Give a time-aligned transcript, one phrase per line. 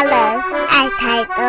[0.00, 1.44] 家人，爱台东。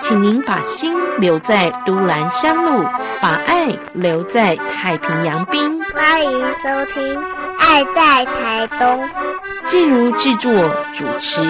[0.00, 2.82] 请您把心留在都兰山路，
[3.20, 5.82] 把爱留在太平洋滨。
[5.94, 7.16] 欢迎收听
[7.58, 9.04] 《爱在台东》。
[9.64, 10.52] 静茹制作
[10.92, 11.42] 主持。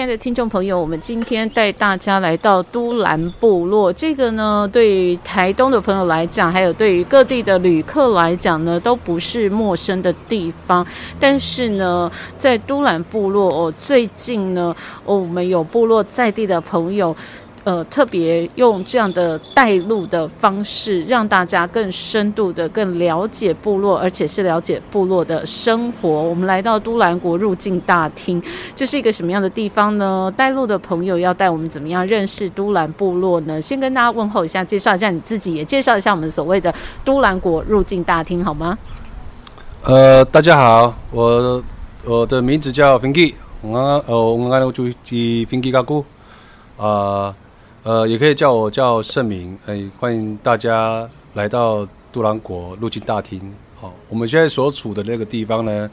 [0.00, 3.92] 亲爱的听众朋友，我们今天带大家来到都兰部落。
[3.92, 10.86] 这个呢，对于台东的朋友来讲，还有对于各地的旅客来讲呢，都不是陌生的地方。
[11.20, 14.74] 但是呢，在都兰部落哦，最近呢，
[15.04, 17.14] 我们有部落在地的朋友。
[17.62, 26.08] 呃，特别用这样的带路的方式，让大家更深度的、更了解部落，而且是了解部落的生活。
[26.08, 28.42] 我们来到都兰国入境大厅，
[28.74, 30.32] 这是一个什么样的地方呢？
[30.34, 33.60] 带路的朋友要带我们怎么样认识都兰部落呢？
[33.60, 38.78] 先跟大家问候一下，介绍一下你自己，也介绍一下我们所谓的都兰国入境大厅，好吗？
[39.82, 41.62] 呃，大家好，我
[42.06, 46.02] 我的名字叫 Finky，我呃我刚刚就去 Finky 加古
[46.78, 47.34] 啊。
[48.06, 53.40] 也可以叫我叫盛明，哎，欢迎大家来到杜兰国入境大厅。
[53.74, 55.90] 好，我们现在所处的那个地方呢，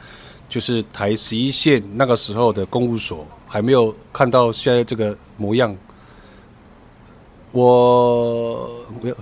[0.49, 5.73] 就是台十一线那个时候的公务所，还没有看到现在这个模样。
[7.53, 8.69] 我
[9.01, 9.15] 没有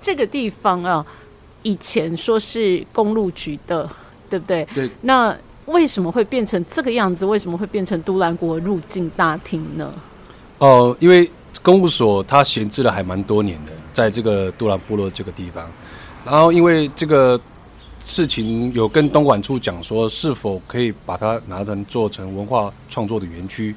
[0.00, 1.04] 这个地方啊，
[1.62, 3.86] 以前说是公路局的，
[4.30, 4.66] 对不对？
[4.74, 4.90] 对。
[5.02, 7.26] 那为什么会变成这个样子？
[7.26, 9.92] 为什么会变成都兰国入境大厅呢？
[10.56, 11.30] 哦，因为。
[11.66, 15.68] 公务所它闲置了还蛮多年的，在这个杜兰部落这个地方，
[16.24, 17.40] 然后因为这个
[18.04, 23.74] 事情有跟东莞处讲说，是否可以把它拿成做成文化创作的园区，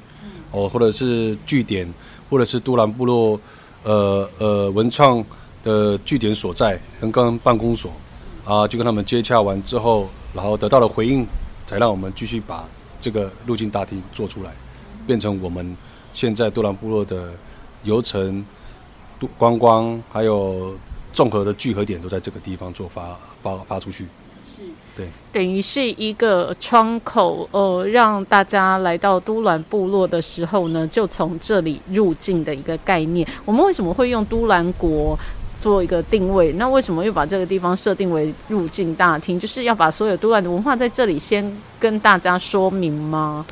[0.52, 1.92] 哦，或者是据点，
[2.30, 3.40] 或者是杜兰部落
[3.82, 5.24] 呃呃文创
[5.64, 7.90] 的据点所在，跟跟办公所
[8.44, 11.26] 啊，就跟他们接洽完之后，然后得到了回应，
[11.66, 12.68] 才让我们继续把
[13.00, 14.52] 这个路径大厅做出来，
[15.08, 15.76] 变成我们
[16.14, 17.32] 现在杜兰部落的。
[17.84, 18.44] 游程、
[19.36, 20.74] 观光，还有
[21.12, 24.06] 综合的聚合点，都在这个地方做发发发出去。
[24.54, 24.62] 是，
[24.96, 33.26] 对，等于是一个窗口，呃，让大家来到都兰部落的时候呢，就从这里入境的一个概念。
[33.44, 35.18] 我们为什么会用都兰国
[35.60, 36.52] 做一个定位？
[36.52, 39.38] 那为什么又把这个地方设定为入境大厅？
[39.38, 43.44] 就是要把所有都兰的文化在这里先跟大家说明吗？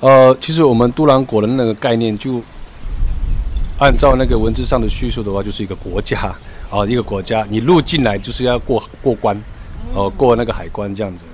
[0.00, 2.40] 呃，其实我们都兰国的那个概念就。
[3.80, 6.34] 按照那个文字上的叙述的话，就是一个国家，
[6.70, 9.34] 啊， 一个国家，你入进来就是要过过关，
[9.94, 11.24] 哦，过那个海关这样子，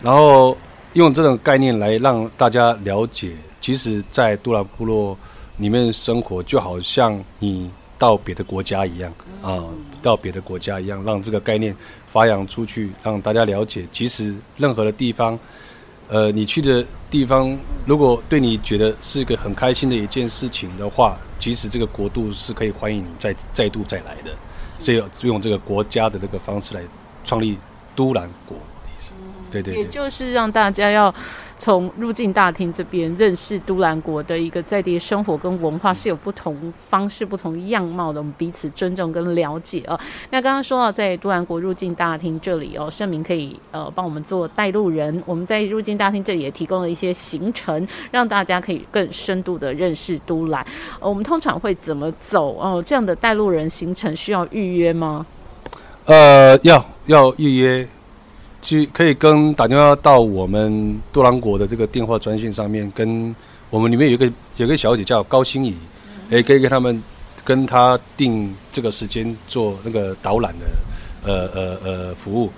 [0.00, 0.56] 然后
[0.92, 5.18] 用这种概念来让大家了解，其实，在杜兰部落
[5.56, 9.64] 里面生活，就好像你到别的国家一样，啊，
[10.00, 11.74] 到别的国家一样，让这个概念
[12.06, 15.36] 发扬出去，让大家了解，其实任何的地方。
[16.08, 24.32] 呃，你去的地方，如果对你觉得是一个很开心的一件事情的话，其实这个国度是可以欢迎你再再度再来的，
[24.78, 26.82] 所以用这个国家的这个方式来
[27.24, 27.58] 创立
[27.94, 29.10] 都兰国的意思，
[29.50, 31.14] 对对，也就是让大家要。
[31.58, 39.98] 从入境大厅这边认识都兰国的一个在地生活跟文化是有不同方式、不同样貌的，我们彼此尊重跟了解哦。
[40.30, 45.22] 那刚刚说到在都兰国入境大厅这里哦，盛明可以呃帮我们做带路人。
[45.26, 50.64] 我们在入境大厅这里也提供了一些行程，让大家可以更深度的认识都兰。
[51.00, 52.82] 我们通常会怎么走哦？
[52.86, 55.26] 这样的带路人行程需要预约吗？
[56.06, 57.86] 呃，要要预约。
[58.60, 63.34] 去可以跟打电话到我们多兰国的这个电话专线上面，跟
[63.70, 65.76] 我们里面有一个有个小姐叫高心怡，
[66.30, 67.02] 也可以跟他们
[67.44, 70.66] 跟他定这个时间做那个导览的
[71.30, 72.50] 呃呃呃服务，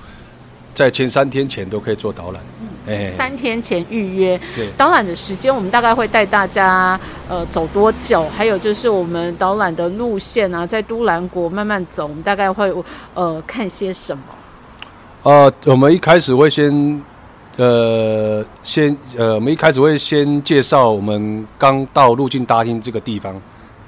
[0.75, 2.43] 在前三天前都可以做导览。
[2.87, 4.41] 哎，三天前预约。
[4.57, 8.27] 对，导览的时间我们大概会带大家呃走多久？
[8.31, 12.73] 还有就是我们导览的路线啊，在都兰国慢慢走，我们大概会
[13.15, 14.25] 呃看些什么？
[15.23, 17.03] 呃，我们一开始会先，
[17.59, 23.39] 呃，先呃，我们一开始会先介绍我们刚到入境大厅这个地方，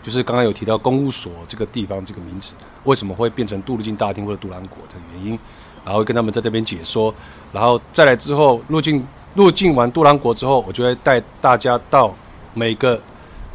[0.03, 2.53] 就是刚刚有提到公务所这个地方这个名字，
[2.85, 5.39] 为什么会变成杜入境大厅或者杜兰国的原因，
[5.87, 7.15] 然后跟他们在这边解说，
[7.51, 9.03] 然后再来之后入境
[9.35, 12.15] 入境完杜兰国之后，我就会带大家到
[12.53, 13.01] 每个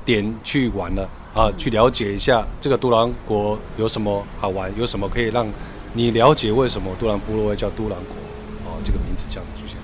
[0.03, 5.47] 点去玩了啊，去了解一下这个杜兰国有什么好玩，有什么可以让。
[5.97, 8.69] 你了解为什么杜兰部落会叫杜兰国？
[8.69, 9.75] 哦，这个名字这样出现。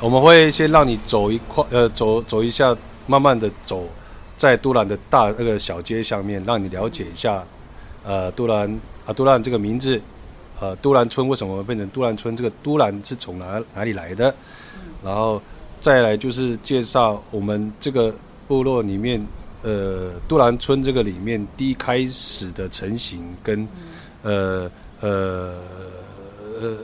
[0.00, 2.74] 我们会先让你走一块，呃，走走一下，
[3.08, 3.84] 慢慢的走
[4.36, 7.44] 在杜兰的大那个小街上面，让你了解一下，
[8.04, 10.00] 呃，杜兰啊，杜兰这个名字，
[10.60, 14.32] 呃都兰村为什么会变成都兰村，这个都兰是从哪哪里来的，
[15.02, 15.42] 然后
[15.80, 18.14] 再来就是介绍我们这个
[18.46, 19.20] 部落里面，
[19.62, 23.66] 呃杜兰村这个里面第一开始的成型跟
[24.22, 24.70] 呃
[25.00, 25.54] 呃
[26.60, 26.76] 呃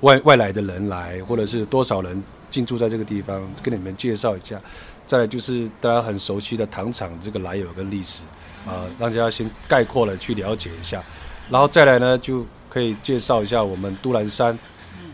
[0.00, 4.60] 外外来的人来，或者是多少人进驻在这个地方，跟你们介绍一下。
[5.06, 8.24] 再来就是大家很熟悉的糖厂这个来由跟历史，
[8.66, 11.02] 啊，让大家先概括了去了解一下，
[11.48, 14.58] 然后再来呢就可以介绍一下我们都兰山，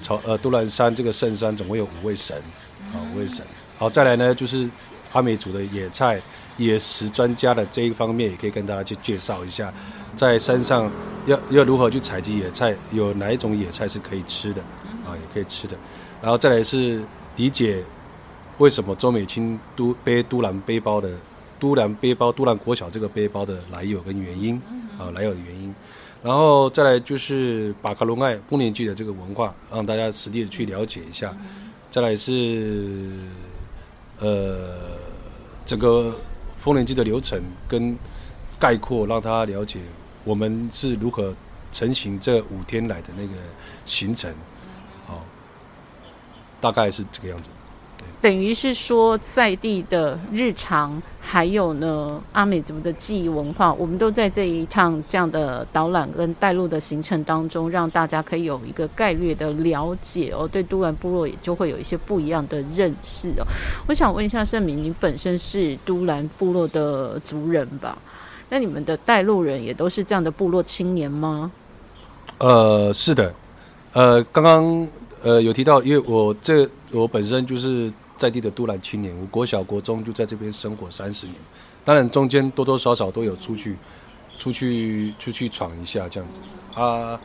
[0.02, 2.37] 朝呃都兰山这个圣山总共有五位神，
[2.93, 3.46] 啊五位神，
[3.79, 4.69] 好再来呢就是
[5.12, 6.20] 阿美族的野菜
[6.56, 9.73] 野食专家的这一方面也可以跟大家去介绍一下，
[10.17, 10.91] 在山上
[11.26, 14.60] 要要如何去采集野菜，有哪一种野菜是可以吃的，
[15.04, 15.76] 啊也可以吃的，
[16.22, 17.02] 然后再来是
[17.36, 17.82] 理解。
[18.58, 21.10] 为什么周美青都背都兰背包的
[21.58, 24.54] 都兰背包都兰国小这个背包的来由跟原因
[24.96, 25.74] 啊来由的原因，
[26.22, 31.36] 然后再来就是巴卡隆爱丰年祭的这个文化，让大家实地的去了解一下。
[31.90, 33.10] 再来是
[34.20, 34.68] 呃
[35.66, 36.14] 整个
[36.56, 37.98] 丰年祭的流程跟
[38.56, 39.80] 概括，让他了解
[40.24, 41.34] 我们是如何
[41.70, 43.34] 成型这五天来的那个
[43.84, 44.32] 行程，
[45.06, 45.22] 好，
[46.60, 47.50] 大概是这个样子。
[48.20, 63.44] 等于是说，在地的日常，还有呢阿美族的记忆文化，我们都在这一趟这样的导览跟带路的行程当中，让大家可以有一个概略的了解哦，对都兰部落也就会有一些不一样的认识哦。
[63.86, 67.98] 我想问一下盛明，你本身是都兰部落的族人吧？
[68.54, 71.50] 那你们的带路人也都是这样的部落青年吗？
[72.38, 73.34] 呃，是的，
[73.94, 74.88] 呃，刚刚
[75.24, 77.92] 呃有提到，因为我这我本身就是。
[78.16, 81.34] 在地的都兰青年，我国小国中就在这边生活三十年，
[81.84, 83.76] 当然中间多多少少都有出去，
[84.38, 86.40] 出去出去闯一下这样子
[86.80, 87.20] 啊。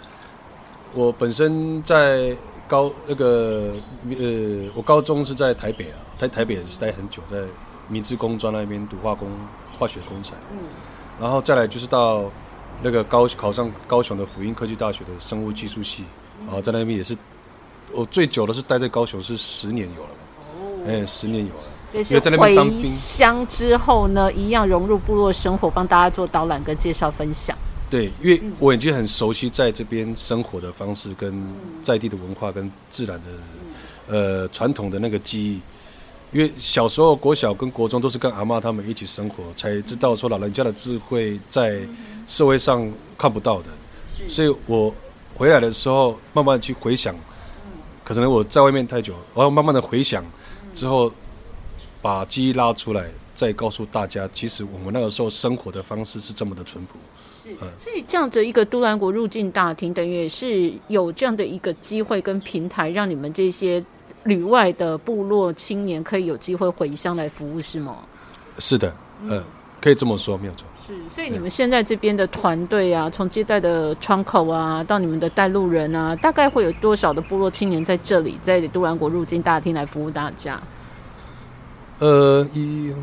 [0.95, 2.35] 我本身在
[2.67, 3.71] 高那个
[4.09, 7.37] 呃，我高中是在台北啊，在台北也是待很久，在
[7.87, 9.29] 明治工专那边读化工
[9.77, 10.57] 化学工程，嗯，
[11.19, 12.31] 然后再来就是到
[12.81, 16.03] 那个高考上高雄的辅英科技大学的生物技术系，
[16.45, 17.15] 然后在那边也是
[17.91, 20.09] 我最久的是待在高雄是十年有了。
[20.87, 21.63] 哎，十年有了。
[21.91, 22.85] 因为在那边当兵。
[22.85, 27.57] 乡之后呢，一样融入部落生活，帮大家做导览跟介绍分享。
[27.89, 31.43] 对，因为我已经很熟悉在这边生活的方式，跟
[31.81, 33.25] 在地的文化跟自然的
[34.07, 35.59] 呃传统的那个记忆。
[36.31, 41.79] 因为小时候国小跟国中都是跟阿妈他们一起生活，才知道说老人家的智慧在
[42.27, 43.69] 社会上看不到的。
[44.27, 44.93] 所以我
[45.35, 47.15] 回来的时候，慢慢去回想，
[48.03, 50.23] 可能我在外面太久，然后慢慢的回想。
[50.71, 51.11] 之后，
[51.99, 56.99] 把记忆拉出来，再告诉大家，其实我们那个时候生活的方式是这么的淳朴。
[57.41, 63.83] 是，所以这样的一个都兰国入境大厅，等于也是有这样的一个机会跟平台，让你们这些
[64.23, 67.97] 旅外的部落青年可以有机会回乡来服务，是吗？
[68.57, 68.93] 是的，
[69.23, 69.43] 嗯，
[69.81, 70.67] 可以这么说，没有错。
[70.85, 80.59] 是，所以你们现在这边的团队啊，从接待的窗口啊，到你们的带路人啊，大概会有多少的部落青年在这里，在杜兰国入境大厅来服务大家？
[81.99, 82.93] 呃，一，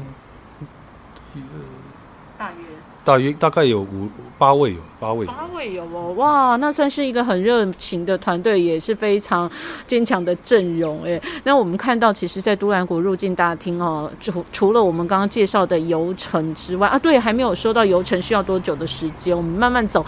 [2.36, 2.75] 大约。
[3.06, 9.48] 大约大概有五八位有八位，八位有哦，哇，那算是一个很热情的团队，也是非常
[9.86, 11.20] 坚强的阵容哎。
[11.44, 20.04] 那我们看到，其实，在都兰国入境大厅哦，除除了我们刚刚介绍的游程之外啊，对，还没有说到游程需要多久的时间，我们慢慢走，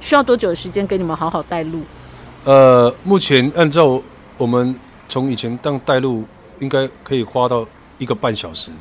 [0.00, 1.78] 需要多久的时间给你们好好带路？
[2.42, 4.02] 呃，目前按照
[4.36, 4.74] 我们
[5.08, 6.24] 从以前当带路，
[6.58, 7.64] 应该可以花到
[7.98, 8.72] 一个半小时。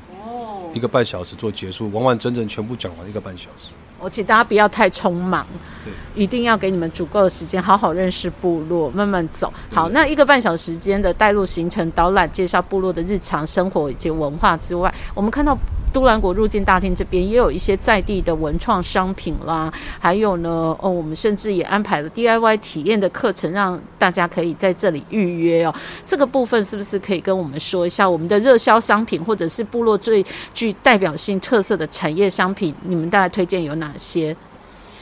[0.73, 3.73] 一个半小时做结束，完完整整全部讲完一个半小时。
[3.99, 5.45] 我请大家不要太匆忙，
[5.83, 9.51] 对，一定要给你们足够的时间，好好认识部落，慢慢走。
[9.71, 15.57] 好，那一个半小时间的带路行程导览，介绍部落的日常生活以及文化之外，我们看到。
[15.91, 25.74] 都兰国入境大厅这边也有一些在地的文创商品啦，还有呢，哦，我们甚至也安排了 DIY 体验的课程，让大家可以在这里预约哦。
[26.05, 34.36] 这个部分是不是可以跟我们说一下，我们的热销商品或者是部落最具代表性特色的产业商品，你们大概推荐有哪些？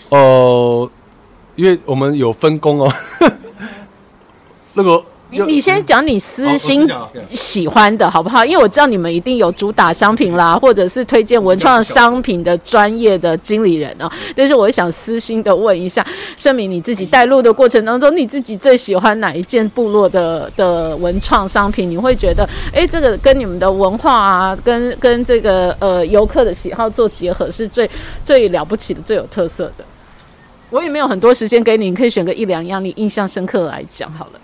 [0.09, 0.89] 哦，
[1.55, 2.93] 因为我们有分工哦，
[4.73, 5.03] 那个。
[5.45, 6.87] 你你先讲你私心
[7.29, 8.45] 喜欢的好不好？
[8.45, 14.09] 因为我知道你们一定有主打商品啦，或者是推荐文创商品的专业的经理人哦。
[14.35, 16.05] 但是我想私心的问一下，
[16.37, 21.89] 盛明你自己带路的过程当中，你自己最喜欢哪一件部落的的文创商品？
[21.89, 27.89] 你会觉得，哎，这个跟你们的文化啊，跟跟这个呃游客的喜好做结合，是最
[28.23, 29.85] 最了不起的、最有特色的。
[30.69, 34.39] 我也没有很多时间给你，你可以选个一两样你印象深刻来讲好了。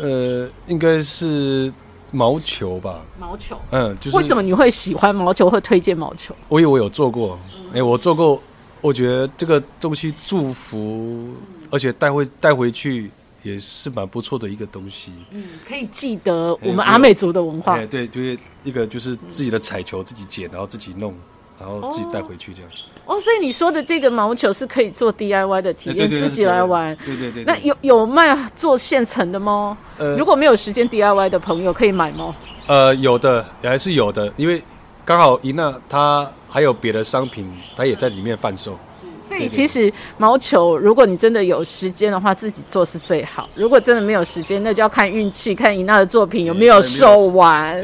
[0.00, 1.72] 呃，应该是
[2.10, 3.00] 毛球吧。
[3.18, 6.34] 毛球，嗯，就是为什么你会喜欢毛球，会推荐毛球？
[6.48, 7.38] 我以为我有做过，
[7.74, 8.40] 哎、我做过，
[8.80, 11.34] 我觉得这个东西祝福，
[11.70, 13.10] 而且带回带回去
[13.42, 15.12] 也是蛮不错的一个东西。
[15.32, 17.86] 嗯可以记得我们哎阿美族的文化哎、。
[17.86, 21.14] 对，就是一个就是自己的彩球自己剪，然后自己弄，
[21.58, 22.70] 然后自己带回去这样。
[23.04, 26.96] 哦，所以你说的这个毛球是可以做 DIY 的体验，自己来玩。
[27.04, 27.44] 对对对对。
[27.44, 29.76] 那有有卖做现成的吗？
[29.98, 32.34] 呃如果没有时间 DIY 的朋友可以买吗？
[32.66, 34.62] 呃有的也还是有的，因为
[35.04, 38.78] 刚好伊娜她还有别的商品，她也在里面贩售。
[39.28, 43.48] 所以其实毛球，如果你真的有时间的话，自己做是最好。
[43.54, 47.78] 如果真的没有时间，那就要看运气，看伊娜的作品有没有售完。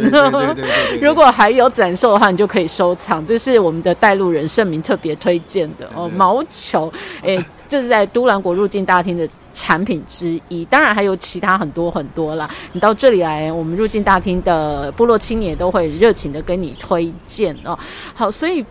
[1.01, 3.25] 如果还有展售的话，你就可以收藏。
[3.27, 6.91] 这是我们的带路人盛明特别推荐的哦，毛球，
[7.23, 9.29] 哎，这是在都兰国入境大厅的。
[9.57, 12.51] 产品之一，当然还有其他很多很多啦。
[12.73, 17.79] 你到这里来，我们入境大厅的部落青年都会热情的跟你推荐哦。
[18.15, 18.67] 好，所以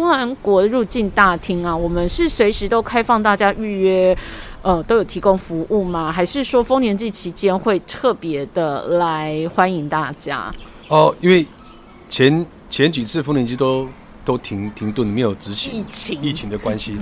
[0.00, 4.16] 都兰国入境大厅啊，我们是随时都开放大家预约，
[4.62, 6.12] 呃，都有提供服务吗？
[6.12, 10.52] 还是说丰年祭期间会特别的来欢迎大家？
[10.86, 11.44] 哦，因为
[12.08, 13.88] 前前几次丰年祭都
[14.24, 16.96] 都停停顿，没有执行疫情疫情的关系。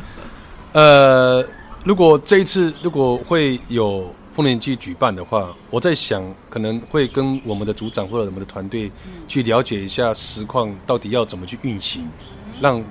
[0.72, 1.44] 呃，
[1.84, 8.90] 如果这一次如果会有丰年祭举办的话，我在想可能会跟我们的组长或者我们的团队
[9.28, 12.08] 去了解一下实况到底要怎么去运行，
[12.60, 12.82] 让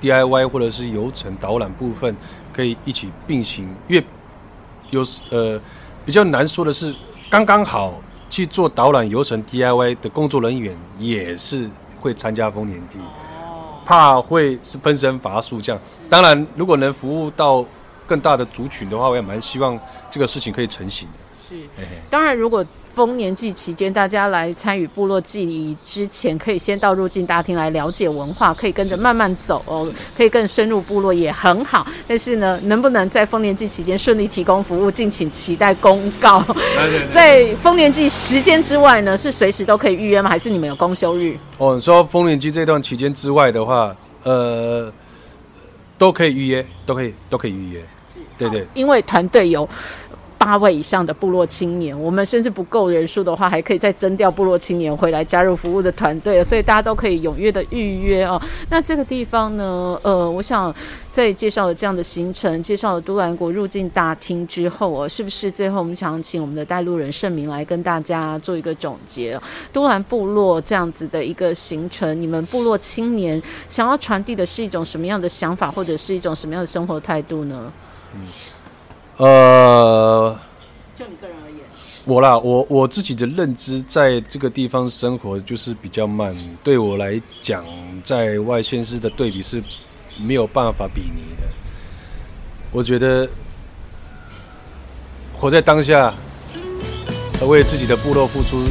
[0.00, 2.14] DIY 或者是游程导览部分
[2.52, 4.04] 可以一起并行，因为
[4.90, 5.60] 有呃
[6.04, 6.94] 比较难说的是，
[7.30, 7.94] 刚刚好
[8.28, 11.68] 去做导览游程 DIY 的工作人员也是
[12.00, 12.98] 会参加丰年祭，
[13.86, 15.80] 怕会是分身乏术这样。
[16.10, 17.64] 当然，如果能服务到
[18.06, 19.78] 更大的族群的话，我也蛮希望
[20.10, 21.14] 这个事情可以成型的。
[21.48, 21.68] 是
[22.10, 31.86] 当然，如果丰年祭期间大家来参与部落祭礼之前，可以先到入境大厅来了解文化，可以跟着慢慢走哦，可以更深入部落也很好。
[32.06, 36.44] 但是呢，能不能在丰年祭期间顺利提供服务，敬请期待公告。
[37.10, 40.28] 在丰年祭时间之外呢，是随时都可以预约吗？
[40.28, 41.36] 还是你们有公休日？
[41.58, 44.92] 哦，你说丰年祭这段期间之外的话，呃，
[45.96, 47.82] 都可以预约，都可以，都可以预约。
[48.38, 49.68] 对对，因为团队有
[50.44, 58.42] 八位以上的部落青年，我们甚至不够人数的话，还可以再征调部落青年回来加入服务的团队，所以大家都可以踊跃的预约哦。
[58.68, 60.74] 那这个地方呢，呃，我想
[61.12, 69.40] 在介绍了这样的行程，介绍了都兰国入境大厅之后哦，是不是最后我们想请我们的带路人盛明来跟大家做一个总结？
[69.72, 77.72] 都兰部落这样子的一个行程，你们部落青年想要传递的是一种什么样的想法，或者是一种什么样的生活态度呢？
[78.16, 78.22] 嗯
[79.16, 80.38] 呃，
[80.96, 81.58] 就你个人而言。
[82.04, 87.64] 我啦，我我自己的认知，在这个地方生活就是比较慢，对我来讲，
[88.02, 89.62] 在外县市的对比是
[90.18, 91.48] 没有办法比拟的。
[92.72, 93.28] 我觉得
[95.32, 96.12] 活在当下，
[97.46, 98.64] 为自己的部落付出，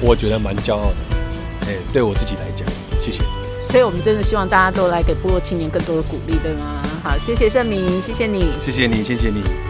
[0.00, 1.66] 我觉得蛮骄傲的。
[1.66, 2.68] 哎，对我自己来讲，
[3.00, 3.47] 谢谢。
[3.70, 6.82] 所以我们真的希望大家都来给部落青年更多的鼓励，对吗？
[7.02, 8.46] 好，谢谢盛明，谢谢你。
[8.60, 9.67] 谢谢你，谢谢你。